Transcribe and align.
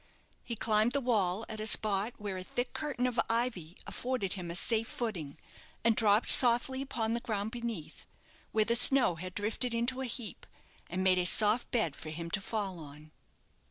He 0.43 0.55
climbed 0.55 0.93
the 0.93 0.99
wall 0.99 1.45
at 1.47 1.59
a 1.59 1.67
spot 1.67 2.13
where 2.17 2.35
a 2.37 2.43
thick 2.43 2.73
curtain 2.73 3.05
of 3.05 3.19
ivy 3.29 3.77
afforded 3.85 4.33
him 4.33 4.49
a 4.49 4.55
safe 4.55 4.87
footing, 4.87 5.37
and 5.83 5.95
dropped 5.95 6.27
softly 6.27 6.81
upon 6.81 7.13
the 7.13 7.19
ground 7.19 7.51
beneath, 7.51 8.07
where 8.51 8.65
the 8.65 8.75
snow 8.75 9.13
had 9.13 9.35
drifted 9.35 9.75
into 9.75 10.01
a 10.01 10.07
heap, 10.07 10.47
and 10.89 11.03
made 11.03 11.19
a 11.19 11.25
soft 11.27 11.69
bed 11.69 11.95
for 11.95 12.09
him 12.09 12.31
to 12.31 12.41
fall 12.41 12.79
on. 12.79 13.11